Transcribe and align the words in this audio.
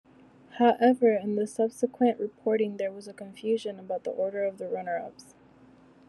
However, 0.57 1.13
in 1.13 1.35
the 1.35 1.45
subsequent 1.45 2.19
reporting 2.19 2.77
there 2.77 2.91
was 2.91 3.07
confusion 3.15 3.77
about 3.79 4.03
the 4.03 4.09
order 4.09 4.43
of 4.45 4.57
the 4.57 4.67
runners-up. 4.67 5.13